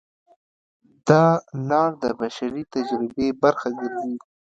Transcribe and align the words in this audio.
دا 1.07 1.25
لار 1.69 1.91
د 2.03 2.05
بشري 2.21 2.63
تجربې 2.73 3.27
برخه 3.43 3.69
ګرځي. 3.79 4.13